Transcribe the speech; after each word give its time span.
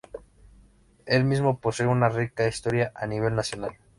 El 1.05 1.25
mismo 1.25 1.59
posee 1.59 1.85
una 1.85 2.09
rica 2.09 2.47
historia 2.47 2.91
a 2.95 3.05
nivel 3.05 3.35
nacional. 3.35 3.77